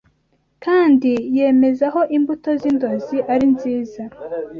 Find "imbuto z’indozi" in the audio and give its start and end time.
2.17-3.17